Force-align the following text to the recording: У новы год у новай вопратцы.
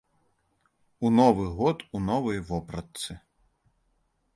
У 1.05 1.11
новы 1.19 1.45
год 1.59 1.77
у 1.99 2.03
новай 2.09 2.43
вопратцы. 2.51 3.11